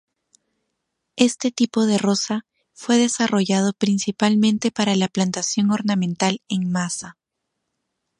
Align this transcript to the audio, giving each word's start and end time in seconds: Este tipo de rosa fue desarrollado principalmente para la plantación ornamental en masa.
Este 1.17 1.51
tipo 1.51 1.85
de 1.85 1.99
rosa 1.99 2.47
fue 2.73 2.97
desarrollado 2.97 3.71
principalmente 3.73 4.71
para 4.71 4.95
la 4.95 5.07
plantación 5.07 5.69
ornamental 5.69 6.41
en 6.49 6.71
masa. 6.71 7.19